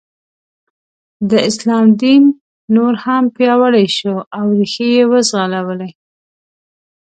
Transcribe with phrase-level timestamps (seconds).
[1.29, 2.23] د اسلام دین
[2.75, 5.91] نور هم پیاوړی شو او ریښې یې وځغلولې.